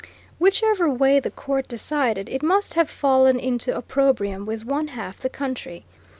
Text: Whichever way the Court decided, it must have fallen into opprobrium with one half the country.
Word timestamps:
Whichever 0.39 0.89
way 0.89 1.19
the 1.19 1.29
Court 1.29 1.67
decided, 1.67 2.27
it 2.27 2.41
must 2.41 2.73
have 2.73 2.89
fallen 2.89 3.39
into 3.39 3.71
opprobrium 3.77 4.47
with 4.47 4.65
one 4.65 4.87
half 4.87 5.19
the 5.19 5.29
country. 5.29 5.85